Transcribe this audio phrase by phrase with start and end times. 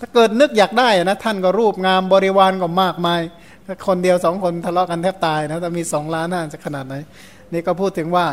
[0.00, 3.20] ถ้าเกิดนึกอยากได้นะท่านก็รูปงามบริวารก็มากมาย
[3.66, 6.94] ถ้าคนเดียวสองคนทะเลาะกันแทบตายนะแต่มีสองล้านน่าจะขนาดไหน
[7.52, 8.26] นี่ก็พูดถึงว่า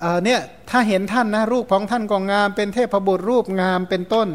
[0.00, 0.40] เออเนี่ย
[0.70, 4.28] ถ้าเห็นท่านนะรูปของท่านก็งาม เป็นเทพบุตรรูปงามเป็นต้น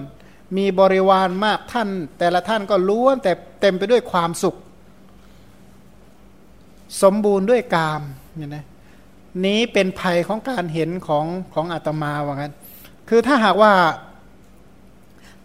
[0.58, 1.90] มีบริวารมากท่าน
[2.20, 3.32] แต่ละท่านก็ล้วนแต่
[3.62, 4.56] เต็มไปด้วยความสุข
[7.04, 8.02] สมบูรณ์ด้วยกาม
[8.36, 8.66] เนี่ยนะ
[9.46, 12.54] นี้เป็นภัยของการเห็นของของอาตมาว่างั้น
[13.10, 13.74] คือถ้าหากว่า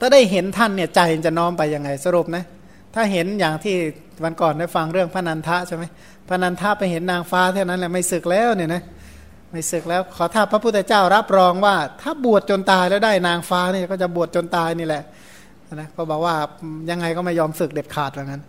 [0.00, 2.44] ถ้าได้เห็นท่านเนี่ยใจจะน้อมไปยังไงสรุปนะ
[2.94, 3.76] ถ้าเห็นอย่างที่
[4.24, 5.84] วันก่อนได้ฟังเรื่องพระนันทะใช่ไหม
[6.28, 8.82] พระนันทะไปเห็นนางฟ้าเท่านั้นแหละไม่ศึกแล้วเนี่ยนะ
[9.52, 15.02] ไม่ศึกแล้วขอถ้าพระพุทธเจ้ารับรองว่า ถ้าบวชจนตายแล้วได้นางฟ้าเนี่ยก็จะบวชจนตายนี่แหละ
[15.74, 16.34] นะก็บอกว่า
[16.90, 18.42] ยังไงก็ไม่ยอมศึกเด็ดขาดว่างั้น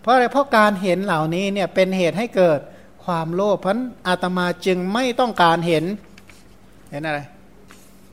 [0.00, 2.60] เพราะอะไรเพราะการเห็นเหล่านี้เนี่ยเป็นเหตุให้เกิด
[3.04, 5.84] ความโลภเพราะอาตมาจึงไม่ต้องการเห็น
[6.90, 7.20] เห็นอะไร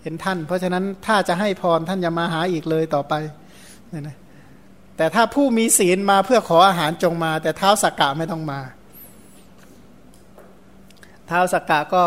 [0.03, 3.13] เห็นท่าน เพราะฉะนั้นถ้าจะให้พรท่านอย่ามาหาอีกเลยต่อไป
[3.89, 4.17] เนี่ยนะ
[4.97, 8.59] แต่ถ้าผู้มีศีลมาเพื่อขออาหารจงมา แต่เท้าสักกะไม่ต้องมา
[11.27, 12.03] เท้าสักกะก็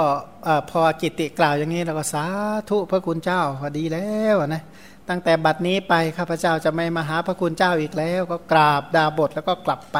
[0.71, 2.25] พอกิติกล่าวอย่างนี้แล้วก็สา
[2.71, 4.63] ธุพระคุณเจ้าพอดีแล้วนะ
[5.09, 9.99] ตั้งแต่บัดนี้ไปข้าพเจ้าจะไม่มาหาพระคุณเจ้าอีกแล้ว ก็กราบดาบทแล้วก็กลับไป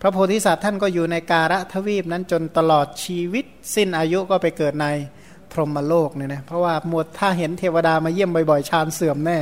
[0.00, 4.86] พระโพธิสัตว์ท่านก็อยู่ในการะทวีปนั้นจนตลอดชีวิต สิ้นอายุก็ไปเกิดใน
[5.58, 9.38] รหมโลกเนี่ยนะเพราะว่าหมดถ้าเห็นเทวดามาเยี่ยมบ่อยๆชานเสื่อมแน่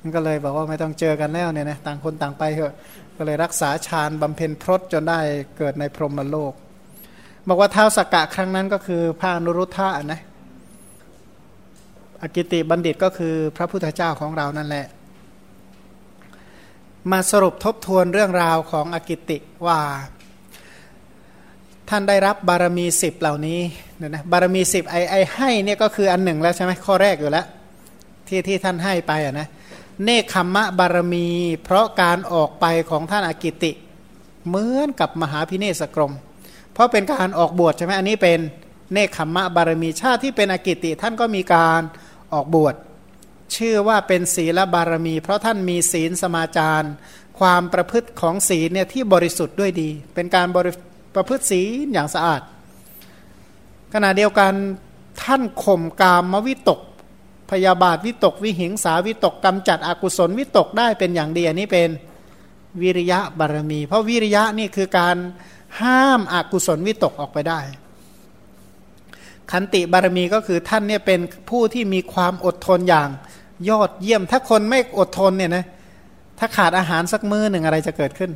[0.00, 2.74] มันก็เลยบอกว่าไม่ต้องเจอกันแล้วเนี่ยนะต่างคนต่างไปเถอะ
[3.16, 5.20] ก็เลยรักษาฌานบำเพ็ญพรตจนได้
[5.58, 6.52] เกิดในพรหมโลก
[7.48, 10.20] บอกว่าเท้าสกกะครั้งนั้นก็คือพระนุรุทธะนะ
[12.22, 14.86] อกิติบัณฑิตก็คือพระพุทธเจ้าของเรานั่นแหละ
[17.10, 19.78] มาสรุปทบทวนเรื่องราวของอกิติว่า
[21.92, 23.60] ท่านได้รับบารมีสิบเหล่านี้
[23.98, 27.46] เนี่ยนะบารมีสิบไอไอให้เนี่ยก็คืออันหนึ่งแล้วใช่ไหมข้อแรกอยู่แล้ว
[28.28, 29.48] ที่ที่ท่านให้ไปอะนะ
[30.04, 31.28] เนคขมมะบารมี
[31.64, 33.72] เพราะการออกไปของท่านอากิติ
[34.46, 36.12] เหมือนกับมหาพิเนศกรม
[36.72, 38.38] เพราะเป็นการออกบวชใช่ไหมอันนี้เป็น
[38.92, 41.80] เนคขมมะบารมีชาติที่เป็นอากิติ ท่านก็มีการ
[42.32, 42.74] ออกบวช
[43.56, 46.88] ชื่อว่าเป็นศีลบารมี เพราะท่านมีศีลสมาจาร
[47.38, 50.72] ความประพฤติของศีลเนี่ยที่บริสุทธิ์ด้วยดี เป็นการบริ
[51.14, 52.42] ประพฤติศีลอย่างสะอาด
[53.94, 54.52] ขณะเดียวกัน
[55.22, 56.80] ท่านข่มกามมวิตก
[57.50, 61.88] พยาบาทวิตก วิหิงสาวิตกกำจัดอกุศลวิตกได้เป็นอย่างดีอันนี้เป็น
[62.82, 65.16] วิริยะบารมี เพราะวิริยะนี่คือการ
[65.80, 67.60] ห้ามอากุศลวิตกออกไปได้
[69.50, 73.08] ขันติบารมีก็คือท่านเนี่ยเป็นผู้ที่มีความอดทนอย่าง
[73.68, 75.64] ยอดเยี่ยม ถ้าคนไม่อดทนเนี่ยนะ
[76.38, 78.30] ถ้าขาดอาหารสักมื้อหนึ่งอะไรจะเกิดขึ้น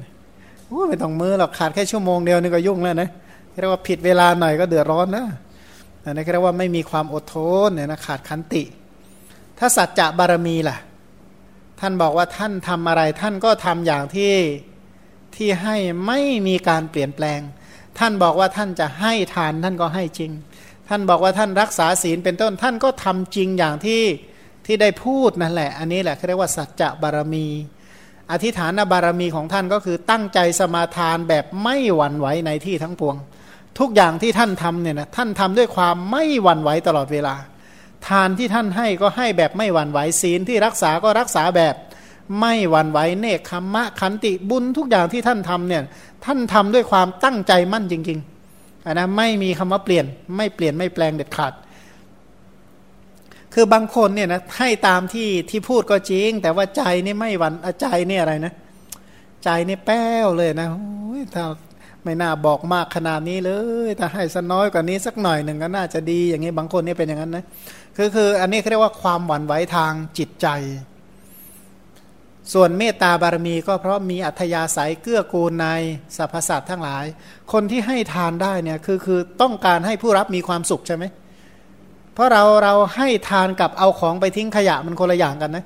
[0.88, 3.10] ไม่ต้องมือหรอกขาดแค่ชั่วโมงเดียวนี่ก็ยุ่งแล้วนะ
[3.60, 5.26] เรียกว่าผิดเวลาหน่อยก็เดือดร้อนนะ
[6.04, 7.36] อันนี้เรียกว่าไม่มีความอดท
[7.66, 8.62] นเนี่ยนะขาดขันติ
[9.58, 10.76] ถ้าสัจจะบารมีล่ะ
[11.80, 14.32] ท่านบอกว่าท่านทำอะไร ท่านก็ทำอย่างที่
[15.36, 15.76] ที่ให้
[16.06, 17.40] ไม่มีการเปลี่ยนแปลง
[17.98, 20.30] ท่านบอกว่าท่านจะให้ทานท่านก็ให้จริง
[20.88, 24.02] ท่านบอกว่าท่านรักษาศีลเป็นต้น ท่านก็ทำจริงอย่างที่
[24.66, 27.46] ที่ได้พูดนั่นแหละ อันนี้แหละเขาเรียกว่าสัจจะบารมี
[28.32, 33.16] อธิฐานบารมีของท่านก็คือตั้งใจสมาทานแบบไม่หวั่นไหวในที่ทั้งปวง
[33.78, 37.34] ทุกอย่างที่ท่านทำเนี่ยนะท่านทำด้วยความไม่หวั่นไหวตลอดเวลา
[38.08, 41.74] ทานที่ท่านให้ก็ให้แบบไม่หวั่นไหวศีลที่รักษาก็รักษาแบบ
[42.40, 45.82] ไม่หวั่นไหวเนคขมมะขันติบุญทุกอย่างที่ท่านทำเนี่ย
[46.24, 50.04] ท่านทำด้วยความตั้งใจมั่นจริงๆนะไม่มีคำว่าเปลี่ยน
[50.36, 51.52] ไม่เปลี่ยนไม่แปลงเด็ดขาด
[53.54, 58.52] คือบางคนเนี่ยนะให้ตามที่ที่พูดก็จริง แต่ว่าใจนี่ไม่หวั่นใจนี่อะไรนะ
[59.44, 60.68] ใจนี่แป้วเลยนะ
[61.34, 61.44] ถ้า
[62.04, 63.52] ไม่น่าบอกมากขนาดนี้เล
[63.86, 67.44] ยถ้าให้สักน้อยกว่านี้สักหน่อยหนึ่งก็น่าจะดีอย่างนี้บางคนนี่เป็นอย่างนั้นนะ
[67.96, 70.48] คือคืออันนี้เขาเรียกว่าความหวั่นไหวทางจิตใจ
[72.52, 75.66] ส่วนเมตตาบารมีก็เพราะมีอัธยาศัยเกื้อกูลใน
[76.16, 77.04] สรรพสัตว์ทั้งหลาย
[77.52, 81.04] คนที่ให้ทานได้เนี่ยคือคือต้องการให้ผู้รับมีความสุขใช่ไหม
[82.14, 85.64] เพราะเราเราให้ทานกับเอาของไปทิ้งขยะมันคนละอย่างกันนะ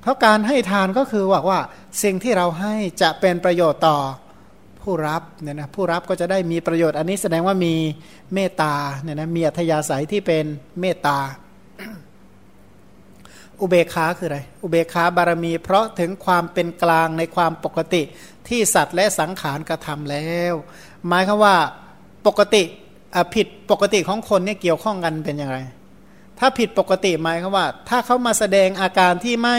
[0.00, 1.60] เพราะการให้ทานก็คือว่าว่า
[2.02, 3.98] สิ่งที่เราให้จะเป็นประโยชน์ต่อ
[4.82, 7.74] ผู้รับเนี่ยนะผู้รับก็จะได้มีประโยชน์ อันนี้แสดงว่ามี
[8.34, 10.44] เมตตาเนี่ยนะมีอัธยาศัยที่เป็น
[10.80, 11.18] เมตตา
[13.60, 18.02] อุเบกขาคืออะไร อุเบกขาบารมี เพราะถึงความเป็นกลางในความปกติ
[18.48, 20.54] ที่สัตว์และสังขารกระทำแล้ว
[21.06, 21.56] หมายคือว่า
[22.26, 22.62] ปกติ
[23.34, 25.58] ผิดปกติของคนเนี่ยเกี่ยวข้องกันเป็นอย่างไร
[26.38, 29.58] ถ้าผิดปกติหมายคือว่า ถ้าเขามาแสดงอาการที่ไม่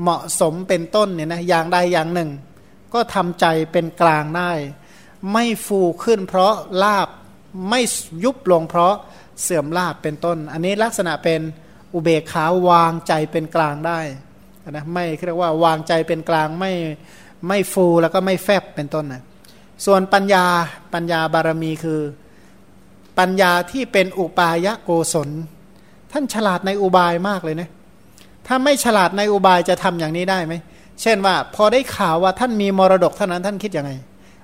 [0.00, 2.30] เหมาะสมเป็นต้นเนี่ยนะอย่างใดอย่างหนึ่ง
[2.94, 4.52] ก็ทำใจเป็นกลางได้
[5.32, 7.08] ไม่ฟูขึ้นเพราะลาบ
[7.70, 7.80] ไม่
[8.24, 8.94] ยุบลงเพราะ
[9.42, 11.40] เสื่อมลาบเป็นต้น อันนี้ลักษณะเป็น
[11.94, 14.00] อุเบกขาวางใจเป็นกลางได้
[14.70, 16.72] นะไม่เรียกว่าวางใจเป็นกลางไม่
[17.48, 19.22] ไม่ฟูแล้วก็ไม่แฟบเป็นต้นนะ
[19.86, 20.44] ส่วนปัญญา
[20.94, 22.00] ปัญญาบารมีคือ
[23.18, 25.28] ปัญญาที่เป็นอุปายะโกศล
[26.12, 27.68] ท่านฉลาดในอุบายมากเลยนะ
[28.46, 30.54] ถ้าไม่ฉลาดในอุบายจะทำอย่างนี้ได้ไหม
[31.02, 33.92] เช่นว่าพอได้ข่าวว่าท่านมีมรดกเท่านั้นท่านคิดยังไง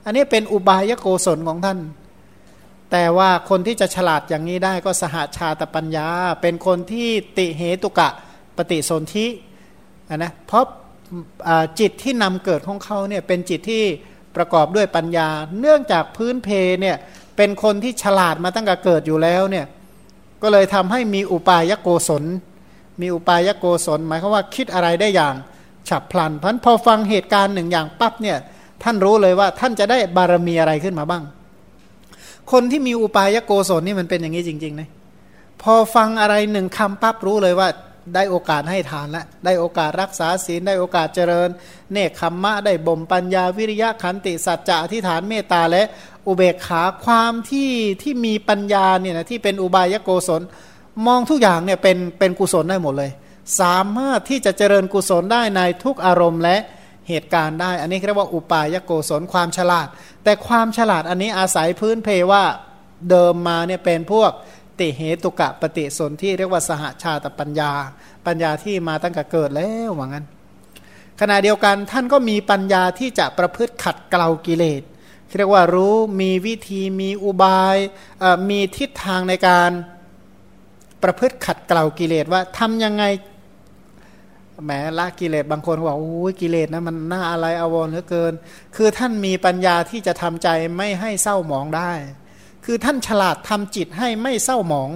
[0.05, 1.78] อันนี้เป็นอุบายะโกศลของท่าน
[2.93, 6.06] แต่ว่าคนที่จะฉลาดอย่างนี้ได้ก็สหาชาตปัญญา
[6.43, 7.08] เป็นคนที่
[7.38, 8.08] ติเหตุกะ
[8.56, 9.26] ปฏิสนธิ
[10.16, 10.64] นะเพราะ
[11.81, 13.84] จิตที่นำเกิดของเขาเนี่ยเป็นจิตที่
[14.37, 15.28] ประกอบด้วยปัญญา
[15.61, 16.49] เนื่องจากพื้นเพ
[16.81, 16.96] เนี่ย
[17.37, 19.67] เป็นคนที่ฉลาดมาตั้งแต่เกิดอยู่แล้วเนี่ย
[20.43, 22.25] ก็เลยทำให้มีอุปายโกศล
[23.00, 25.35] มีอุปายโกศล หมายความว่าคิดอะไรได้อย่าง
[25.88, 28.38] ฉับพลันพันพอฟังเหตุการณ์หนึ่งอย่างปั๊บเนี่ย
[28.82, 31.23] ท่านรู้เลยว่าท่านจะได้บารมีอะไรขึ้นมาบ้าง
[32.53, 34.88] คนที่มีอุปายโกศลนี่มันเป็นอย่างนี้จริงๆนะ
[35.62, 37.69] พอฟังอะไรหนึ่งคำปั๊บรู้เลยว่า
[38.15, 41.49] ได้โอกาสให้ทานแล้วได้โอกาสรักษาศีลได้โอกาสเจริญ
[41.93, 45.83] เนคขมมะได้บ่มปัญญาวิริยะขันติสัจจะอธิษฐานเมตตาและ
[46.26, 47.70] อุเบกขาความที่
[48.02, 50.43] ที่มีปัญญาเนี่ยนะที่เป็นอุบายโกศล
[51.06, 53.11] มองทุกอย่างเนี่ยเป็นเป็นกุศลได้หมดเลย
[53.61, 56.56] สามารถที่จะเจริญกุศลได้ในทุกอารมณ์และ
[57.08, 59.88] เหตุการณ์ได้ อันนี้เรียกว่าอุปายโกศลความฉลาด
[60.25, 62.44] แต่ความฉลาดอันนี้อาศัยพื้นเพว่า
[63.11, 64.31] เดิมมาเนี่ยเป็นพวก
[64.81, 67.73] ติเหตุกะปฏิสนที่เรียกว่าสหชาตปัญญา
[68.26, 70.26] ปัญญาที่มาตั้งแต่เกิดแล้วว่างั้น
[71.20, 74.82] ขณะเดียวกันท่านก็มีปัญญาที่จะประพฤติขัดเกลากิเลส
[75.38, 77.77] เรียกว่ารู้มีวิธีมีอุบาย
[78.50, 79.71] มีทิศทางในการ
[81.03, 83.05] ประพฤติขัดเกลากิเลสว่าทำยังไง
[84.65, 88.32] แหมละกิเลสบางคนบอกโอ้ยกิเลสนะมันน่าอะไรอาวรเหลือเกิน
[88.77, 91.93] คือท่านมีปัญญาที่จะทำใจไม่ให้เศร้าหมองได้
[92.65, 94.91] คือท่านฉลาดทำจิตให้ไม่เศร้าหมอง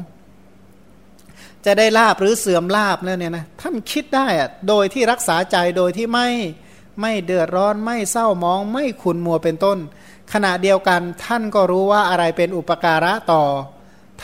[1.67, 6.29] จะได้ลาบหรือเสื่อมลาบเนี่ยนะท่านคิดได้อะโดยที่รักษาใจโดยที่ไม่
[7.01, 9.79] ไม่เดือดร้อนไม่เศร้าหมอง ไม่ขุนมัวเป็นต้น
[10.32, 13.43] ขณะเดียวกันท่านก็รู้ว่าอะไรเป็นอุปการะต่อ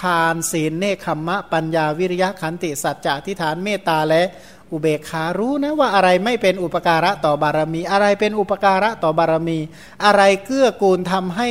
[0.00, 4.22] ทานศีลเนคขมมะ ปัญญาวิริยะขันติสัจจะทิฏฐานเมตตาและ
[4.70, 9.58] อุเบกขารู้นะว่าอะไรไม่เป็นอุปการะต่อบารมี อะไรเป็นอุปการะต่อบารมี
[10.04, 11.46] อะไรเกื้อกูลทำให้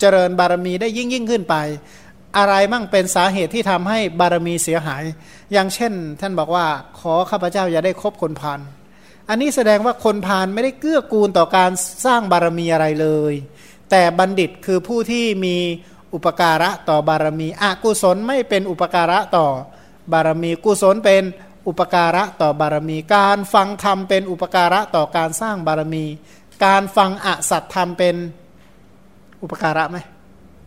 [0.00, 1.54] เจริญบารมีได้ยิ่งยิ่งขึ้นไป
[2.38, 5.02] อะไรมั่งเป็นสาเหตุที่ทำให้บารมีเสียหาย
[5.52, 6.66] อย่างเช่น ท่านบอกว่า
[6.98, 8.60] ขอข้าพเจ้าอย่าได้คบคนพาน
[9.28, 11.70] อันนี้แสดงว่าคนพานไม่ได้เกื้อกูลต่อการ
[12.04, 13.34] สร้างบารมีอะไรเลย
[13.92, 15.56] แต่บัณฑิตคือผู้ที่มี
[16.14, 19.46] อุปการะต่อบารมีอกุศลไม่เป็นอุปการะต่อ
[20.12, 21.22] บารมีกุศลเป็น
[21.66, 26.04] อุปการะต่อบารมี การฟังธรรมเป็นอุปการะต่อการสร้างบารมี
[26.64, 28.16] การฟังอสัตธรรมเป็น
[29.42, 29.98] อุปการะไหม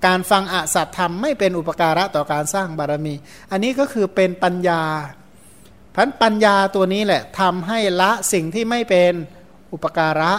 [0.06, 3.13] การฟังอสัตธรรมไม่เป็นอุปการะต่อการสร้างบารมี
[3.51, 4.81] อันนี้ก็คือเป็นปัญญา
[5.95, 9.13] พันปัญญาตัวนี้แหละทำให้ละสิ่งที่ไม่เป็น
[9.74, 10.31] อุปการะ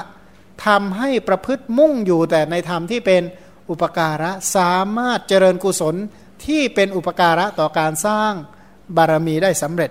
[0.66, 3.22] ทำให้ประพฤติมุ่งอยู่แต่ในธรรมที่เป็น
[3.70, 5.94] อุปการะสามารถเจริญกุศล
[6.46, 8.32] ที่เป็นอุปการะต่อการสร้าง
[8.96, 9.90] บารมีได้สำเร็จ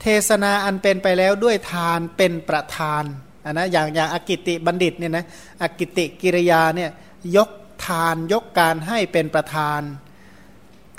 [0.00, 3.04] เทศนาอันเป็นไปแล้วด้วยทานเป็นประธาน
[3.44, 5.24] นนะอย่างอย่างอกิติบัณฑิตเนี่ยนะ
[5.62, 6.90] อกิติกิริยาเนี่ย
[7.36, 7.50] ยก
[7.86, 9.80] ทานยกการให้เป็นประธาน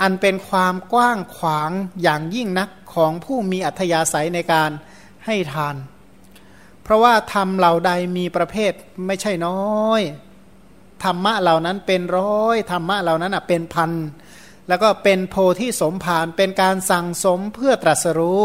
[0.02, 1.70] อันเป็นความกว้างขวาง
[2.02, 4.70] อย่างยิ่งนักของผู้มีอัธยาศัยในการ
[5.26, 5.74] ให้ทาน
[6.82, 8.72] เพราะว่าธรรมเหล่าใดมีประเภท
[9.06, 9.58] ไม่ใช่น้
[9.88, 10.02] อย
[11.04, 13.90] ธรรมะเหล่านั้นเป็นร้อยธรรมะเหล่านั้นอะเป็นพัน
[14.68, 18.42] แล้วก็เป็นโพธิสมภารเป็นการสั่งสมเพื่อตรัสรู้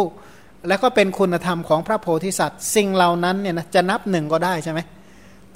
[0.67, 4.79] แล้วก็เป็นคุณธรรมของพระโพธิสัตว์ สิ่งเหล่านั้นเนี่ยนะจะนับหนึ่งก็ได้ใช่ไหม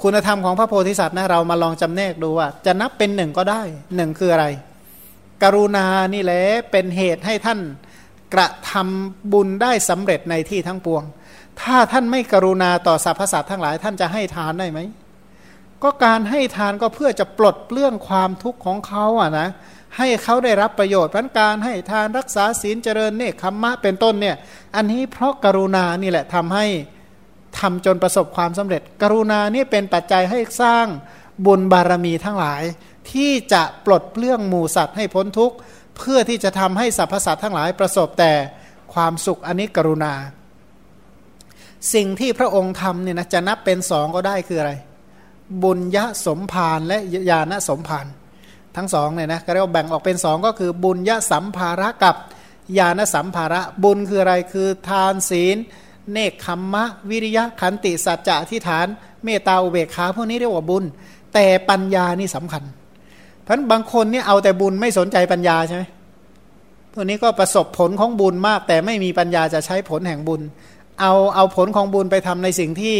[0.01, 3.61] คุณธรรมของพระโพธิสัตว์นะเรามาลองจำแนกดูว่า จะนับเป็นหนึ่งก็ได้
[3.95, 4.45] หนึ่งคืออะไร
[5.43, 7.59] กรุณานี่แหละเป็นเหตุให้ท่าน
[8.33, 11.03] กระทำบุญได้สำเร็จในที่ทั้งปวง
[11.61, 14.79] ถ้าท่านไม่กรุณาต่อสรรพสัตว์ทั้งหลาย ท่านจะให้ทานได้ไหม
[15.83, 19.49] ก็การให้ทานก็เพื่อจะปลดเปลื้องความทุกข์ของเขาอะนะ
[19.97, 24.35] ให้เขาได้รับประโยชน์พันการให้ทานรักษาศีลเจริญเนคขมมะเป็นต้นเนี่ย
[24.75, 26.65] อันนี้เพราะกรุณานี่แหละทำให้
[27.59, 30.87] ทำจนประสบความสำเร็จ กรุณานี่เป็นปัจจัยให้สร้าง
[31.45, 32.63] บุญบารมีทั้งหลาย
[33.11, 35.55] ที่จะปลดเปลื้องหมู่สัตว์ให้พ้นทุกข์
[35.97, 38.33] เพื่อที่จะทำให้สรรพสัตว์ทั้งหลายประสบแต่
[38.93, 40.13] ความสุขอันนี้กรุณา
[41.93, 44.73] สิ่งที่พระองค์ทำเนี่ยนะจะนับเป็นสองก็ได้คืออะไร
[45.63, 46.97] บุญยะสมภารและ
[47.29, 48.05] ญาณสมภาร
[48.75, 52.15] ทั้งสองเนี่ยนะก็เรียกว่าแบ่งออกเป็นสองก็คือบุญยะสัมภาระกับ
[52.77, 55.57] ญาณสัมภาระบุญคืออะไรคือทานศีล
[56.11, 58.87] เนคขมมะ วิริยะขันติสัจจะที่ฐาน
[59.23, 60.83] เมตตาอุเบกขาพวกนี้เรียกว่าบุญ
[61.33, 62.63] แต่ปัญญานี่สำคัญ
[63.43, 65.83] เพราะบางคนเนี่ยเอาแต่บุญไม่สนใจปัญญาใช่ไหม
[66.93, 70.41] พวกนี้ก็ประสบผลของบุญมาก แต่ไม่มีปัญญาจะใช้ผลแห่งบุญ
[71.01, 72.97] เอาเอาผลของบุญไปทำในสิ่งที่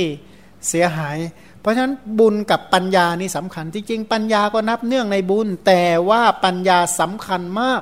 [0.70, 1.18] เสียหาย
[1.62, 7.82] เพราะฉะนั้นบุญกับปัญญานี่สำคัญ จริง ๆ ปัญญาก็นับเนื่องในบุญ แต่ว่าปัญญาสำคัญมาก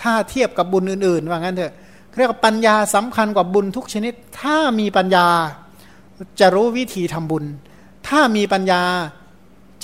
[0.00, 1.74] ถ้าเทียบกับบุญอื่น ๆ ว่างั้นเถอะ
[2.16, 5.26] เรียกว่าปัญญาสำคัญกว่าบุญทุกชนิด ถ้ามีปัญญา
[6.40, 7.44] จะรู้วิธีทำบุญ
[8.08, 8.82] ถ้ามีปัญญา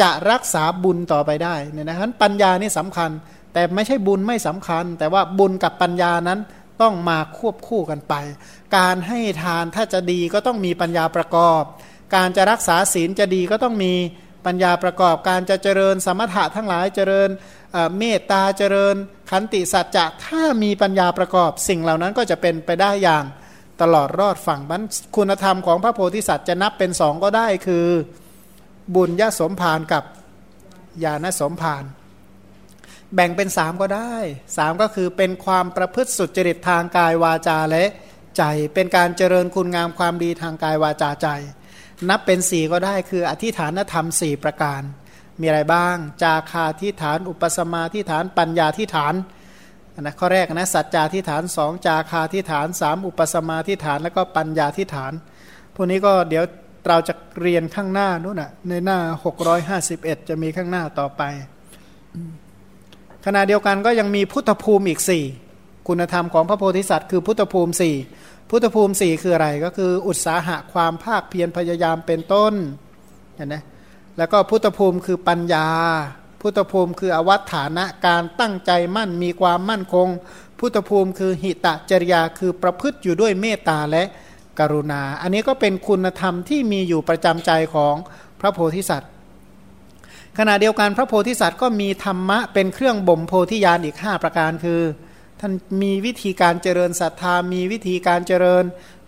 [0.00, 3.10] จะรักษาบุญต่อไปได้เนี่ยนะฉะนั้นปัญญานี่สำคัญ
[3.52, 6.38] แต่ไม่ใช่บุญไม่สำคัญ แต่ว่าบุญกับปัญญานั้น
[6.82, 8.14] ต้องมาควบคู่กันไป
[8.76, 11.62] การให้ทานถ้าจะดีก็ต้องมีปัญญาประกอบ
[12.14, 13.94] การจะรักษาศีลจะดีก็ต้องมี
[14.46, 17.30] ปัญญาประกอบ การจะเจริญสมถะทั้งหลายเจริญ
[17.98, 18.96] เมตตาเจริญ
[19.30, 23.24] ขันติสัจจะถ้ามีปัญญาประกอบ สิ่งเหล่านั้นก็จะเป็นไปได้อย่าง
[23.82, 24.82] ตลอดรอดฝั่งบัน
[25.16, 27.86] คุณธรรมของพระโพธิสัตว์จะนับเป็นสองก็ได้คือ
[28.94, 30.04] บุญยสมภารกับ
[31.04, 31.84] ญาณสมภาร
[33.14, 34.14] แบ่งเป็นสามก็ได้
[34.56, 37.84] สามก็คือเป็นความประพฤติสุจริตทางกายวาจาและ
[38.36, 38.42] ใจ
[38.74, 41.28] เป็นการเจริญคุณงามความดีทางกายวาจาใจ
[42.08, 44.82] นับเป็นสี่ก็ได้คืออธิฐานธรรมสี่ประการ
[45.40, 49.14] มีอะไรบ้าง จาคาทิฐาน อุปสมาทิฐาน ปัญญาทิฐาน
[50.00, 55.12] นะข้อแรกนะสัจจาทิฐานสองจาคาทิฐานสามอุปสมาทิฐานแล้วก็ปัญญาทิฐาน
[55.74, 56.44] พวกนี้ก็เดี๋ยว
[56.88, 58.98] เราจะเรียนข้างหน้านู้นนะในหน้า
[59.64, 61.22] 651 จะมีข้างหน้าต่อไป
[63.28, 65.24] ขณะเดียวกันก็ยังมีพุทธภูมิอีกสี่
[65.88, 67.94] คุณธรรมของพระโพธิสัตว์คือพุทธภูมิสี่
[68.50, 72.54] พุทธภูมิสี่คืออะไรก็คือ อุตสาหะความภาคเพียรพยายามเป็นต้น
[73.36, 73.56] เห็นไหม
[74.18, 75.68] แล้วก็พุทธภูมิคือปัญญา
[76.40, 80.08] พุทธภูมิคืออวัตฐานะการตั้งใจมั่นมีความมั่นคง
[80.58, 84.04] พุทธภูมิคือหิตะจริยาคือประพฤติอยู่ด้วยเมตตาและ
[84.58, 87.94] กรุณา อันนี้ก็เป็นคุณธรรมที่มีอยู่ประจำใจของ
[88.40, 89.12] พระโพธิสัตว์
[90.38, 94.82] ขณะเดียวกันพระโพธิสัตว์ก็มีธรรมะเป็นเครื่องบ่มโพธิญาณอีก 5 ประการคือ
[95.40, 95.52] ท่าน
[95.82, 98.64] มีวิธีการเจริญศรัทธา มีวิธีการเจริญ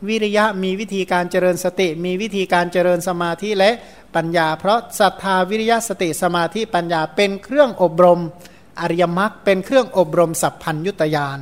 [0.08, 3.70] วิริยะมีวิธีการเจริญสติ มีวิธีการเจริญสมาธิและ
[4.14, 8.20] ปัญญา เพราะศรัทธาวิริยะสติสมาธิปัญญาเป็นเครื่องอบรม
[8.80, 11.38] อริยมรรคเป็นเครื่องอบรมสัพพัญยุตยาน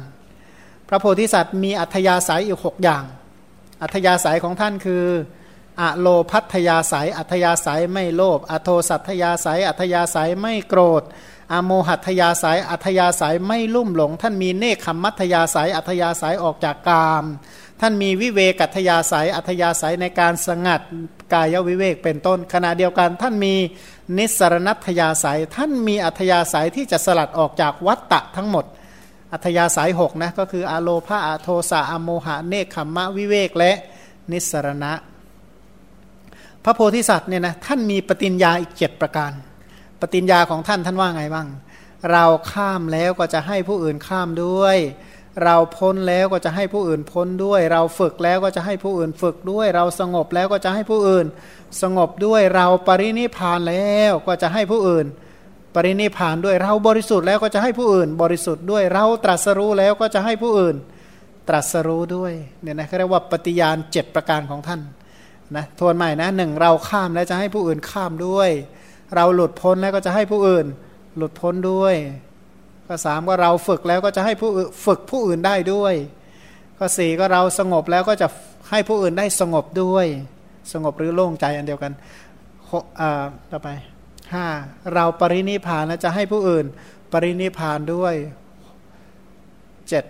[0.88, 3.04] พระโพธิสัตว์มีอัธยาศัยอีกหกอย่าง
[3.82, 5.04] อัธยาศัยของท่านคือ
[5.80, 11.02] อะโลพัทยาศัยอัธยาศัยไม่โลภอโทสัทยาศัยอัธยาศัยไม่โกรธ
[11.52, 17.24] อโมหัตยาศัยอัธยาศัยไม่ลุ่มหลง ท่านมีเนคขมัตยาศัยอัธยาศัยออกจากกาม
[17.80, 20.80] ท่านมีวิเวกัตยาศัยอัธยาศัยในการสงัด
[21.32, 23.54] กายวิเวกเป็นต้น ขณะเดียวกันท่านมี
[24.18, 28.64] นิสรณัตยาศัยท่านมีอัธยาศัยที่จะสลัดออกจากวัตตะทั้งหมด
[29.32, 33.72] อัธยาศัยหกนะก็คืออะโลภาอโทสะอโมหะเนคขมมะวิเวกและ
[34.30, 34.92] นิสรณะ
[36.68, 39.32] พระโพธิสัตว์เนี่ยนะท่านมีปฏิญญาอีกเจ็ดประการ
[40.00, 41.48] ปฏิญญาของท่านท่านว่าไงบ้าง
[42.12, 44.76] เราข้ามแล้วก็จะให้ผู้อื่นข้ามด้วย
[45.44, 51.26] เราพ้นแล้วก็จะให้ผู้อื่นพ้นด้วย เราฝึกแล้วก็จะให้ผู้อื่นฝึกด้วย เราสงบแล้วก็จะให้ผู้อื่น
[51.82, 55.06] สงบด้วยเราปรินิพานแล้วก็จะให้ผู้อื่น
[55.74, 60.76] ปรินิพานด้วยเราบริสุทธิ์แล้วก็จะให้ผู้อื่น บริสุทธิ์ด้วยเราตรัสรู้แล้วก็จะให้ผู้อื่น
[61.48, 62.32] ตรัสรู้ด้วย
[62.62, 64.80] เนี่ยนะเขาเรียกว่าปฏิญาณเจ็ดประการของท่าน
[65.56, 68.50] นะทวนใหม่นะหนึ่งเราข้ามแล้วจะให้ผู้อื่นข้ามด้วย
[69.14, 70.66] เราหลุดพ้นแล้วก็จะให้ผู้อื่น
[71.16, 71.94] หลุดพ้นด้วย
[72.88, 74.50] ก็สามก็เราฝึกแล้วก็จะให้ผู้
[74.86, 75.94] ฝึกผู้อื่นได้ด้วย
[76.78, 78.28] ก็สี่ก็เราสงบแล้วก็จะ
[78.70, 80.06] ให้ผู้อื่นได้สงบด้วย
[80.72, 81.92] สงบหรือโล่งใจอันเดียวกัน
[83.50, 83.68] ต่อไป
[84.32, 84.46] ห้า
[84.94, 86.64] เราปรินิพานแล้วจะให้ผู้อื่น
[87.12, 88.14] ปรินิพานด้วย
[89.88, 90.04] เจ็ด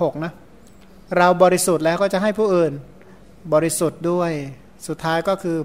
[0.00, 0.32] หกนะ
[1.16, 2.72] เราบริสุทธิ์แล้วก็จะให้ผู้อื่น
[3.52, 4.32] บริสุทธิ์ด้วย
[4.86, 5.58] สุดท้ายก็คือ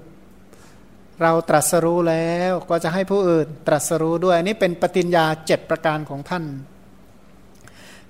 [1.22, 6.44] เราตรัสรู้แล้วก็จะให้ผู้อื่นตรัสรู้ด้วย อันนี้เป็นปฏิญญาเจ็ดประการของท่าน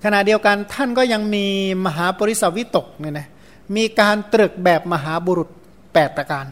[0.05, 1.47] ขณะเดียวกันท่านก็ยังมี
[1.87, 3.29] มหาปริสวิตกเนี่ยนะ
[3.77, 5.49] มีการตรึกแบบมหาบุรุษ
[5.83, 6.45] 8 ประการ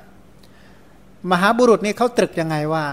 [1.31, 2.85] มหาบุรุษนี่เขาตรึกยังไงว่า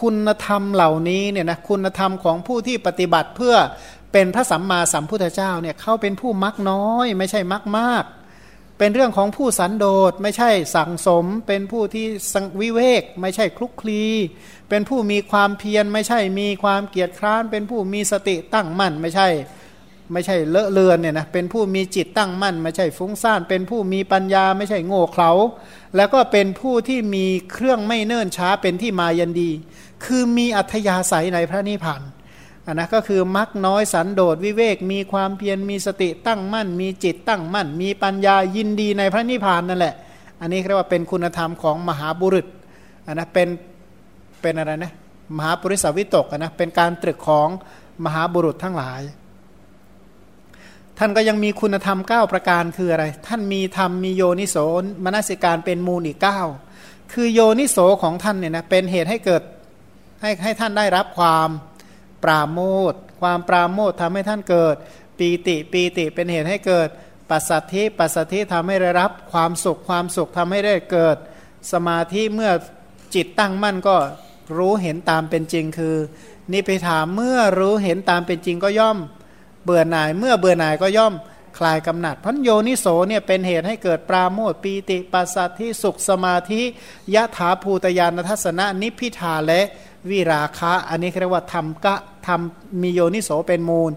[0.00, 3.56] คุณธรรมเหล่านี้เนี่ยนะคุณธรรมของผู้ที่ปฏิบัติเพื่อ
[4.12, 8.04] เป็นพระสัมมาสัมพุทธเจ้าเนี่ยเขาเป็นผู้มักน้อย ไม่ใช่มักมาก
[8.78, 14.02] เป็นเรื่องของผู้สันโดษไม่ใช่สังสม เป็นผู้ที่สังวิเวก ไม่ใช่คลุกคลี
[14.68, 19.28] เป็นผู้มีความเพียรไม่ใช่มีความเกียจคร้าน เป็นผู้มีสติตั้งมั่น ไม่ใช่
[20.12, 25.30] ไม่ใช่เลอะเลือนเนี่ยนะเป็นผู้มีจิตตั้งมั่น ไม่ใช่ฟุ้งซ่าน เป็นผู้มีปัญญา ไม่ใช่โง่เขลา
[25.96, 29.50] แล้วก็เป็นผู้ที่มีเครื่องไม่เนิ่นช้าเป็นที่มายันดี
[30.04, 32.02] คือมีอัธยาศัยในพระนิพพาน
[32.66, 39.94] อันนะก็คือมักน้อยสันโดษวิเวกมีความเพียรมีสติตั้งมั่น มีจิตตั้งมั่น มีปัญญายินดีในพระนิพพานนั่นแหละ
[40.40, 42.46] อันนี้เรียกว่าเป็นคุณธรรมของมหาบุรุษ
[43.06, 43.48] อันนะเป็น
[44.40, 44.92] เป็นอะไรนะ
[45.36, 47.48] มหาปุริสวิตกนะเป็นการตรึกของ
[48.04, 49.02] มหาบุรุษทั้งหลาย
[50.98, 54.56] ท่านก็ยังมีคุณธรรม 9 ประการคืออะไร ท่านมีธรรมมีโยนิโส
[55.04, 56.18] มนสิการเป็นมูลอีก
[56.66, 59.42] 9คือโยนิโสของท่านเนี่ยนะเป็นเหตุให้เกิด
[60.22, 61.48] ให้ให้ท่านได้รับความ
[62.26, 64.74] ปราโมทความปราโมททำให้ท่านเกิด
[65.18, 66.88] ปีติปีติเป็นเหตุให้เกิด
[67.30, 71.16] ปัสสัทธิปัสสัทธิทำให้ได้รับความสุขความสุขทำให้ได้เกิด
[71.72, 72.52] สมาธิเมื่อ
[73.14, 73.96] จิตตั้งมั่นก็
[74.56, 75.96] รู้เห็นตามเป็นจริงคือ
[76.52, 78.98] นิพพิทาเมื่อรู้เห็นตามเป็นจริงก็ย่อม
[79.64, 81.14] เบื่อหน่ายเมื่อเบื่อหน่ายก็ย่อม
[81.58, 86.62] คลายกำหนัดพันโยนิโสเนี่ยเป็นเหตุให้เกิดปราโมทปีติปัสสัทธิสุขสมาธิ
[87.14, 89.60] ยะถาภูตยานทัศนะนิพพิทาและ
[90.10, 91.96] วิราคะ อันนี้เรียกว่าทำกะ
[92.26, 93.92] ทำมีโยนิโสเป็นมูล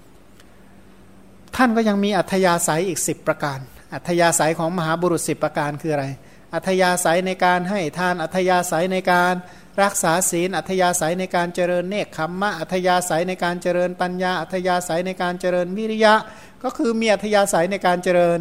[0.00, 3.58] 9 ท่านก็ยังมีอัธยาศัยอีก 10 ประการ
[3.94, 6.06] อัธยาศัยของมหาบุรุษ 10 ประการคืออะไร
[6.54, 9.34] อัธยาศัยในการให้ทานอัธยาศัยในการ
[9.82, 16.14] รักษาศีล อัธยาศัยในการเจริญเนคขมมะ อัธยาศัยในการเจริญปัญญา อัธยาศัยในการเจริญวิริยะ
[16.62, 18.38] ก็คือมีอัธยาศัยในการเจริญ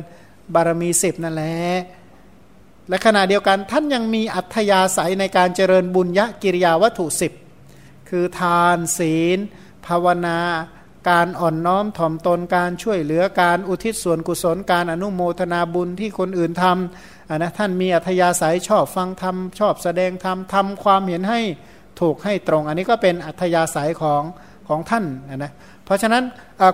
[0.53, 1.55] บารมีสิบนั่นแหละ
[2.89, 7.31] และขณะเดียวกันท่านยังมีอัธยาศัยในการเจริญบุญยกิริยาวัตถุสิบ
[8.09, 9.39] คือทานศีล
[9.85, 10.39] ภาวนา
[11.09, 21.41] การอ่อนน้อมถ่อมตนการช่วยเหลือการอุทิศส่วนกุศลการอนุโมทนาบุญที่คนอื่นทำนะท่านมีอัธยาศัยชอบฟังธรรมชอบแสดงธรรมทำความเห็นให้
[21.99, 24.21] ถูกให้ตรง อันนี้ก็เป็นอัธยาศัยของ
[24.67, 25.05] ของท่าน
[25.37, 25.51] นะ
[25.85, 26.23] เพราะฉะนั้น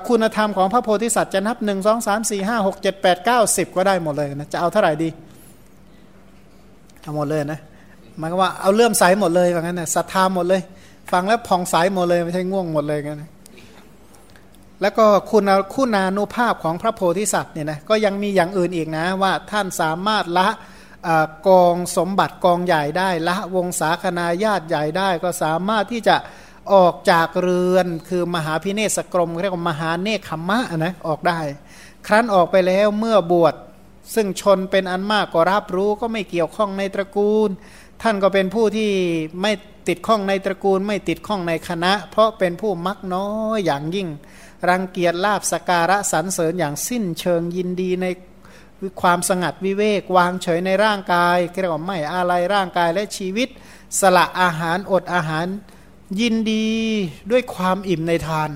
[0.08, 5.10] คุณธรรมของพระโพธิสัตว์จะนับ 1 2 3 4 5 6 7 8 9 10 ก็ได้หมดเลยนะจะเอาเท่าไหร่ดี
[7.06, 7.60] เอาหมดเลยนะ
[8.20, 10.62] หมายว่าเอาเลื่อมใสหมดเลยว่างั้นนะศรัทธาหมดเลย
[11.12, 13.24] ฟังแล้วผ่องใสหมดเลยไม่ใช่ง่วงหมดเลยงั้น
[14.82, 15.44] แล้วก็คุณ
[15.74, 20.50] คุณานุภาพของพระโพธิสัตว์เนี่ยนะก็ยังมีอย่างอื่นอีกนะว่าท่านสามารถละ
[21.48, 26.16] กองสมบัติกองใหญ่ได้ละวงศาคณาญาติใหญ่ได้ ก็สามารถที่จะ
[26.74, 31.40] ออกจากเรือนคือมหาพิเนศกรมเรียกว่ามหาเนคขมะนะออกได้
[32.08, 33.54] ครั้นออกไปแล้วเมื่อบวช
[34.14, 37.50] ซึ่งชนเป็นอันมากก็รับรู้ก็ไม่เกี่ยวข้องในตระกูล
[38.02, 38.92] ท่านก็เป็นผู้ที่
[39.42, 39.52] ไม่
[39.88, 44.08] ติดข้องในตระกูล ไม่ติดข้องในคณะ เพราะเป็นผู้มักน้อยอย่างยิ่ง
[44.70, 48.06] รังเกียจลาบสการะสรรเสริญอย่างสิ้นเชิงยินดีใน
[49.02, 53.50] ความสงัดวิเวกวางเฉยในร่างกายเรียกว่าไม่อะไรร่างกายและชีวิต
[54.00, 55.46] สละอาหารอดอาหาร
[56.22, 56.68] ยินดี
[57.32, 58.50] ด้วยความอิ่มในทาน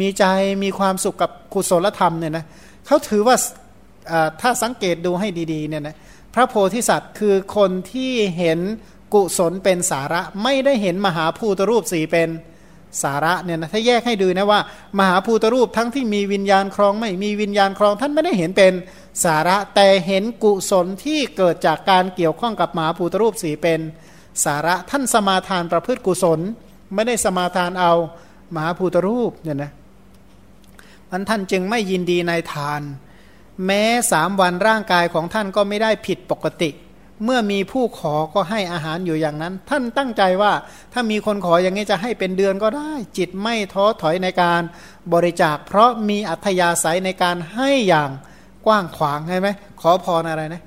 [0.00, 0.24] มีใจ
[0.62, 2.44] มีความสุขกับกุศลธรรมเนี่ยนะ
[2.86, 3.36] เขาถือว่า
[4.40, 5.96] ถ้าสังเกตดูให้ดีๆเนี่ยนะ
[6.34, 8.60] พระโพธิสัตว์คือคนที่เห็น
[9.14, 12.28] กุศลเป็นสาระไม่ได้เห็นมหาภูตรูปสีเป็น
[13.02, 14.60] สาระเนี่ยนะถ้าแยกให้ดูนะว่า
[14.98, 18.72] มหาภูตรูปทั้งที่มีวิญญาณครองไม่มีวิญญาณครองท่านไม่ได้เห็นเป็น
[19.24, 23.80] สาระแต่เห็นกุศลที่เกิดจากการเกี่ยวข้องกับมหาภูตรูปสีเป็น
[24.44, 26.40] สาระท่านสมาทานประพฤติกุศล
[26.94, 27.92] ไม่ได้สมาทานเอา
[28.54, 29.72] มหาภูตรูปเนี่ยนะ
[31.10, 32.80] มันท่านจึงไม่ยินดีในทาน
[33.66, 36.70] แม้สามวันร่างกายของท่านก็ไม่ได้ผิดปกติ
[37.24, 40.52] เมื่อมีผู้ขอก็ให้อาหารอยู่อย่างนั้น ท่านตั้งใจว่า
[40.92, 44.62] ถ้ามีคนขออย่างนี้จะให้เป็นเดือนก็ได้ จิตไม่ท้อถอยในการ
[45.12, 48.10] บริจาค เพราะมีอัธยาศัยในการให้อย่าง
[48.66, 49.48] กว้างขวางใช่ไหม
[49.80, 50.62] ขอพรอะไรนะ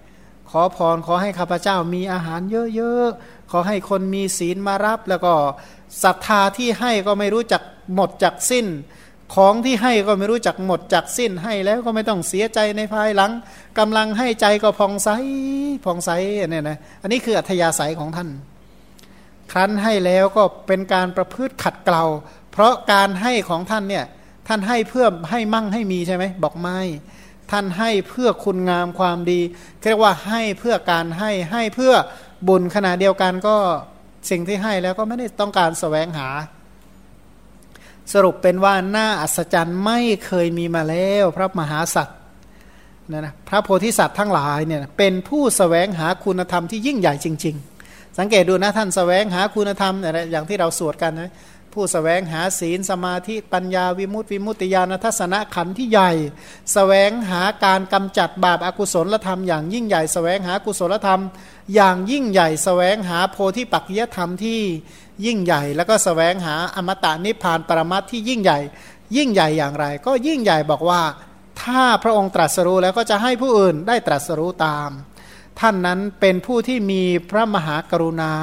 [0.52, 2.41] ขอพรขอให้ข้าพเจ้ามีอาหาร
[2.76, 5.34] เยอะๆขอให้คนมีศีลมารับแล้วก็
[6.04, 7.62] ศรัทธาที่ให้ก็ไม่รู้จัก
[7.93, 8.65] หมดจักสิ้น
[9.34, 13.32] ของที่ให้ก็ไม่รู้จักหมดจักสิ้นให้แล้วก็ไม่ต้องเสียใจในภายหลัง
[13.80, 15.10] กำลังให้ใจก็พองใส
[15.86, 16.10] พองใส
[16.50, 18.30] เนี่ยนะอันนี้คืออัธยาศัยของท่าน
[19.52, 22.04] ครั้นให้แล้วก็เป็นการประพฤติขัดเกลา
[22.52, 24.06] เพราะการให้ของท่านเนี่ย
[24.48, 26.80] ท่านให้เพื่อให้มั่งให้มีใช่ไหมบอกไม่
[27.52, 29.40] ท่านให้เพื่อคุณงามความดี
[29.90, 31.94] เรียกว่าให้เพื่อการให้ให้เพื่อ
[32.48, 33.56] บุญขณะเดียวกันก็
[34.30, 36.28] สิ่งที่ให้แล้วก็ไม่ได้ต้องการสแสวงหา
[38.13, 42.18] สรุปเป็นว่าหน้าอัศจรรย์ไม่เคยมีมาแล้ว พระมหาสัตว์
[43.12, 47.56] นะนะพระโพธิสัตว์ทั้งหลายเนี่ยเป็นผู้สแสวงหาคุณธรรมที่ยิ่งใหญ่จริง
[47.88, 51.32] ๆ สังเกตดูนะท่านสแสวงหาคุณธรรมอะไรอย่างที่เราสวดกันนะ
[51.74, 56.18] ผู้สแสวงหาศีลสมาธิปัญญาวิมุตติวิมุตติญาณทัศนขันธ์ที่ใหญ่ส
[56.74, 61.22] แสวงหาการกำจัดบาปอากุศลธรรมอย่างยิ่งใหญ่สแสวงหากุศลธรรม
[61.76, 64.60] อย่างยิ่งใหญ่สแสวงหาโพธิปักจยธรรมที่
[65.25, 68.60] ยิ่งใหญ่ แล้วก็สแสวงหาอมตะนิพพานปรมัตที่ยิ่งใหญ่
[69.15, 71.01] ยิ่งใหญ่อย่างไร ก็ยิ่งใหญ่บอกว่า
[71.62, 74.89] ถ้าพระองค์ตรัสรู้แล้วก็จะให้ผู้อื่นได้ตรัสรู้ตาม
[75.60, 78.34] ท่านนั้นเป็นผู้ที่มีพระมหากรุณา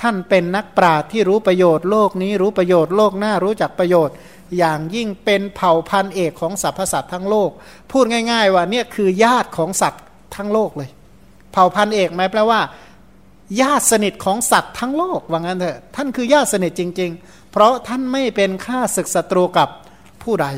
[0.00, 4.14] ท่านเป็นนักปราชญ์ที่รู้ประโยชน์โลกนี้รู้ประโยชน์โลกหน้ารู้จักประโยชน์
[4.58, 7.50] อย่างยิ่งเป็นเผ่าพันธุ์เอกของสรรพสัตว์ทั้งโลก
[7.90, 10.02] พูดง่าย ๆ ว่าเนี่ยคือญาติของสัตว์
[10.36, 10.90] ทั้งโลกเลย
[11.52, 12.60] เผ่าพันธุ์เอกไหมแปลว่า
[13.60, 19.68] ญาติสนิทของสัตว์ทั้งโลกว่างั้นเถอะท่านคือญาติสนิทจริง ๆ เพราะท่านไม่เป็นข้าศึกศัตรูกับ
[20.22, 20.48] ผู้ใด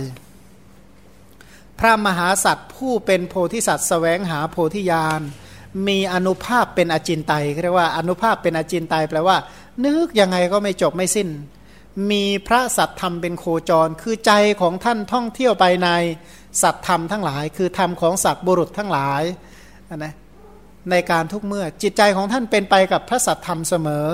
[1.78, 5.20] พระมหาสัตว์ผู้เป็นโพธิสัตว์สแสวงหาโพธิญาณ
[5.86, 9.36] มีอนุภาพเป็นอจินไตยเรียกว่าอนุภาพเป็นอจินไตยแปลว่า
[9.84, 11.28] นึกยังไงก็ไม่จบไม่สิ้น
[12.10, 15.88] มีพระสัตธรรมเป็นโคจร คือใจของท่านท่องเที่ยวไปใน
[16.62, 19.22] สัตธรรมทั้งหลาย คือธรรมของสัตว์บุรุษทั้งหลาย
[19.96, 20.14] นะ
[20.90, 24.06] ในการทุกเมื่อ จิตใจของท่านเป็นไปกับพระสัตธรรมเสมอ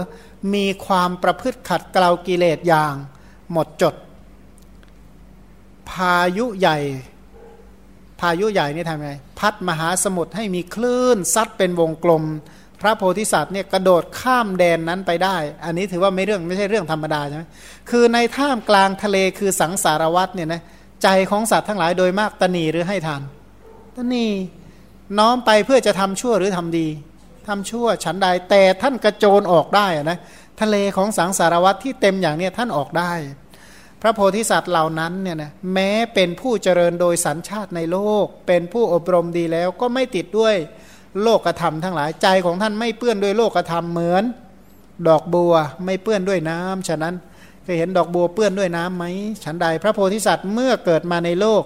[0.55, 2.95] มีความประพฤติขัดเกลากิเลสอย่าง
[3.53, 3.95] หมดจด
[5.91, 6.79] พายุใหญ่
[8.21, 12.25] พายุใหญ่นี่ทำไง พัดมหาสมุทรให้มีคลื่นซัดเป็นวงกลม
[12.81, 17.45] พระโพธิสัตว์เนี่ยกระโดดข้ามแดนนั้นไปได้ อันนี้ถือว่าไม่เรื่องไม่ใช่เรื่องธรรมดาใช่ไหม
[17.91, 20.63] คือในท่ามกลางทะเลคือสังสารวัตเนี่ยนะ
[21.03, 23.23] ใจของสัตว์ทั้งหลายโดยมากตนีหรือให้ทาน
[23.97, 24.27] ตนี
[25.19, 26.89] น้อมไปเพื่อจะทำชั่วหรือทำดี
[27.49, 30.19] ทำชั่วฉันใดแต่ท่านกระโจนออกได้นะ
[30.61, 33.13] ทะเลของสังสารวัตที่เต็มอย่างเนี้ยท่านออกได้
[34.03, 40.55] พระโพธิสัตว์เหล่านั้นเนี่ยนะแม้เป็นผู้เจริญโดยสัญชาติในโลก เป็นผู้อบรมดีแล้วก็ไม่ติดด้วย
[41.23, 44.25] โลกธรรมทั้งหลายใจของท่านไม่เปื้อนด้วยโลกธรรมเหมือน
[45.09, 47.15] ดอกบัวไม่เปื้อนด้วยน้ำฉะนั้น
[47.65, 49.05] เคยเห็นดอกบัวเปื้อนด้วยน้ำไหม
[49.45, 51.63] ฉันใดพระโพธิสัตว์เมื่อเกิดมาในโลก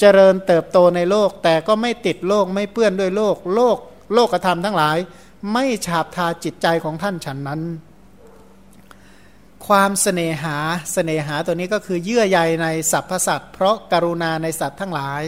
[0.00, 3.76] เจริญเติบโตในโลก แต่ก็ไม่ติดโลกไม่เปื้อนด้วยโลก โลก
[4.14, 4.98] โลกธรรมทั้งหลาย
[5.52, 7.62] ไม่ฉาบทาจิตใจของท่านฉันนั้น
[9.66, 10.56] ความเสน่หา
[10.92, 15.22] เสน่หาตัวนี้ก็คือเยื่อใยในสรรพสัตว์เพราะกรุณาในสัตว์ทั้งหลาย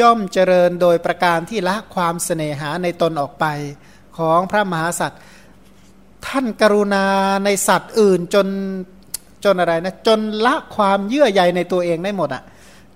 [0.00, 3.44] ย่อมเจริญโดยประการที่ละความเสน่หาในตนออกไป
[4.18, 5.20] ของพระมหาสัตว์
[6.26, 7.06] ท่านกรุณา
[7.44, 8.46] ในสัตว์อื่นจน
[9.44, 12.42] จนอะไรนะจนละความเยื่อใยในตัวเองได้หมดอะ่ะ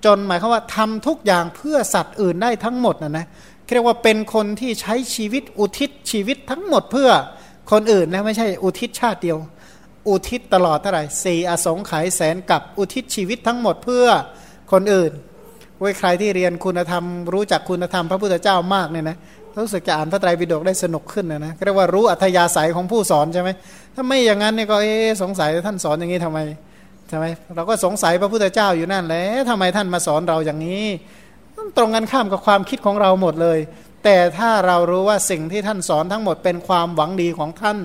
[0.05, 3.27] จนหมายความว่าทำทุกอย่างเพื่อสัตว์อื่นได้ทั้งหมดนะนะ
[3.75, 7.11] เรียกว่าเป็นคนที่ใช้ชีวิตอุทิศชีวิตทั้งหมดเพื่อ
[7.73, 9.39] คนอื่นนะไม่ใช่อุทิศชาติเดียว
[10.09, 14.07] อุทิศตลอดเท่าไหร่สี่อสงไขยแสนกับอุทิศชีวิตทั้งหมดเพื่อ
[14.73, 15.13] คนอื่น
[15.83, 19.17] ว้ใครที่เรียนคุณธรรม รู้จักคุณธรรมพระพุทธเจ้ามากเนี่ยนะ
[19.59, 23.51] รู้สึกจะอ่านพระไตรปิฎกได้สนุกขึ้นนะนะเรียกว่ารู้อัธยาศัยของผู้สอนใช่ไหม
[23.95, 26.39] ถ้าไม่อย่างนั้นเนี่ยก็เอ๊สงสัยท่านสอนอย่างนี้ทำไม
[27.11, 30.85] ใช่ไหมเราก็สงสัยพระพุทธเจ้าอยู่นั่นแหละทำไมท่านมาสอนเราอย่างนี้
[31.77, 33.59] ตรงกันข้ามกับความคิดของเราหมดเลย
[34.05, 37.79] แต่ถ้าเรารู้ว่าสิ่งที่ท่านสอนทั้งหมดเป็นความหวังดีของท่าน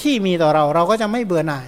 [0.00, 1.66] ที่มีต่อเราเราก็จะไม่เบื่อหน่าย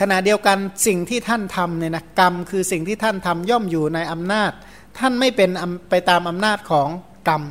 [0.00, 4.52] ขณะเดียวกันสิ่งที่ท่านทำเนี่ยนะกรรมคือสิ่งที่ท่านทำย่อมอยู่ในอำนาจ
[4.98, 5.50] ท่านไม่เป็น
[5.90, 6.88] ไปตามอำนาจของ
[7.28, 7.42] กรรม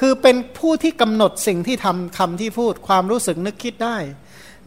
[0.00, 3.96] คือเป็นผู้ที่กำหนดสิ่งที่ทำคำที่พูดความรู้สึกนึกคิดได้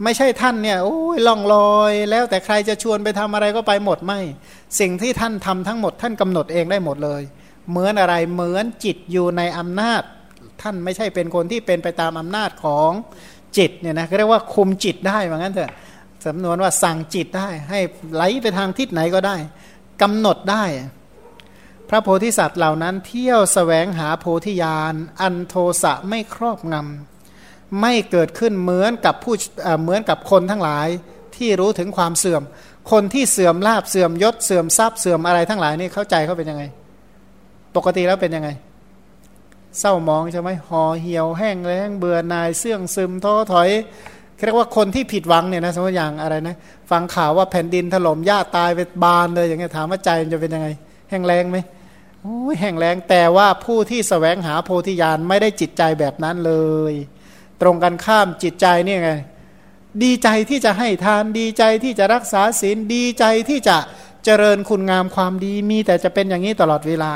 [0.04, 4.20] ไม่ใช่ท่านเนี่ยโอ้ยล่องลอย แล้วแต่ใครจะชวนไปทำอะไรก็ไปหมดไม่
[4.80, 7.22] สิ่งที่ท่านทำทั้งหมดท่านกำหนดเองได้หมดเลย
[7.70, 10.02] เหมือนอะไรเหมือนจิตอยู่ในอำนาจ
[10.62, 12.90] ท่านไม่ใช่เป็นคนที่เป็นไปตามอำนาจของ
[13.58, 15.72] จิตเนี่ยนะเรียกว่าคุมจิตได้เหมือนกันเถอะ
[16.26, 17.80] สำนวนว่าสั่งจิตได้ ให้
[18.14, 19.36] ไหลไปทางทิศไหนก็ได้
[20.02, 20.64] กำหนดได้
[21.88, 27.11] พระโพธิสัตว์เหล่านั้นเที่ยวสแสวงหาโพธิญาณอันโทสะไม่ครอบงำ
[27.80, 29.34] ไม่เกิดขึ้นเหมือนกับผู้
[29.82, 30.88] เหมือนกับคนทั้งหลาย
[31.36, 32.42] ที่รู้ถึงความเสื่อม
[32.92, 36.64] คนที่เสื่อมลาบเสื่อมยศเสื่อมทรัพย์เสื่อมอะไรทั้งหลายนี่เข้าใจเขาเป็นยังไง
[37.76, 38.48] ปกติแล้วเป็นยังไง
[39.78, 43.70] เศร้ามองใช่ไหมห่อเหี่ยวแห้งแล้งเบื่อหน่ายเสื่องซึมท้อถอย
[44.44, 46.56] เรียกว่าคนที่ผิดหวังเนี่ยนะสมมติอย่างอะไรนะ
[46.90, 50.68] ฟังข่าวว่าแผ่นดินถล่มหญ้าตายไปบานเลยอย่างเงี้ยถามว่าใจมันจะเป็นยังไง
[51.10, 51.58] แห้งแรงไหม
[52.22, 56.54] โอ้ยแห้งแรงแต่ว่าผู้ที่สแสวงหาโพธิญาณไม่ได้จิตใจแบบนั้นเล
[56.92, 56.94] ย
[57.62, 59.12] ตรงกันข้ามจิตใจนี่ไง
[60.02, 63.76] ดีใจที่จะให้ทานดีใจที่จะรักษาศีลดีใจที่จะ
[64.24, 67.14] เจริญคุณงามความดีมีแต่จะเป็นอย่างนี้ตลอดเวลา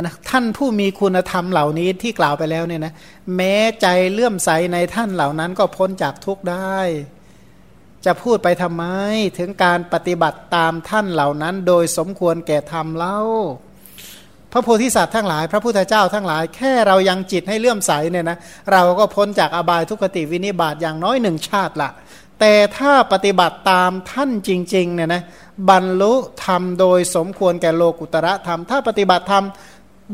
[0.00, 2.92] นะท่านผู้มีคุณธรรมเหล่านี้ที่กล่าวไปแล้วเนี่ยนะ
[3.36, 6.78] แม้ใจเลื่อมใสในท่านเหล่านั้นก็พ้นจากทุกข์ได้
[8.04, 8.84] จะพูดไปทำไม
[9.38, 13.18] ถึงการปฏิบัติตามท่านเหล่านั้น โดยสมควรแก่ธรรมเล่า
[14.52, 18.38] พระโพธิสัตว์ทั้งหลาย พระพุทธเจ้าทั้งหลาย แค่เรายังจิตให้เลื่อมใสเนี่ยนะ
[18.72, 21.90] เราก็พ้นจากอบายทุกขติวินิบาตอย่างน้อยหนึ่งชาติละ
[22.40, 25.22] แต่ถ้าปฏิบัติตามท่านจริงๆเนี่ยนะ
[25.70, 29.44] บรรลุธรรมโดยสมควรแก่โลกุตระธรรม ถ้าปฏิบัติธรรม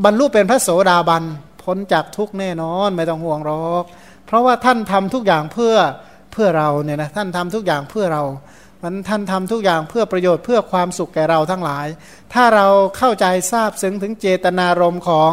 [0.04, 1.24] บรรลุเป็นพระโสดาบัน
[1.62, 3.84] พ้นจากทุกแน่นอนไม่ต้องห่วงหรอก
[4.26, 5.74] เพราะว่าท่านทำทุกอย่างเพื่อ
[6.32, 8.22] เพื่อเราเนี่ยนะท่านทำทุกอย่างเพื่อเรา
[8.82, 11.86] มันท่านทำทุกอย่างเพื่อประโยชน์เพื่อความสุขแก่เราทั้งหลาย
[12.34, 12.66] ถ้าเรา
[12.96, 15.30] เข้าใจทราบซึ้งถึงเจตนารมณ์ของ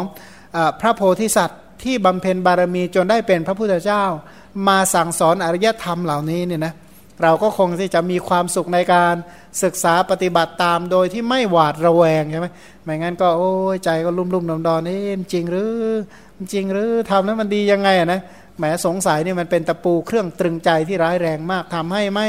[0.56, 4.04] อพระโพธิสัตว์ ที่บำเพ็ญบารมีจนได้เป็นพระพุทธเจ้า
[4.68, 6.74] มาสั่งสอนอริยธรรมเหล่านี้เนี่ยนะ
[7.22, 9.14] เราก็คงที่จะมีความสุขในการ
[9.62, 12.48] ศึกษาปฏิบัติตามโดยที่ไม่หวาดระแวงใช่ไหม
[12.84, 14.98] ไม่งั้นก็โอ้ยใจก็ลุ่มลุ่มดอนดอนนี่
[15.32, 15.72] จริงหรือ
[16.52, 18.20] จริงหรือทำแล้วมันดียังไงอะนะ
[18.58, 22.28] แหมสงสัยนี่มันเป็นตะปูเครื่องตรึงใจที่ร้ายแรงมากทำให้ไม่